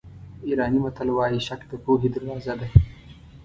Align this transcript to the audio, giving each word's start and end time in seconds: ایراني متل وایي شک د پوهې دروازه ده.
ایراني 0.47 0.79
متل 0.83 1.07
وایي 1.13 1.39
شک 1.47 1.61
د 1.67 1.73
پوهې 1.83 2.09
دروازه 2.15 2.53
ده. 2.59 2.67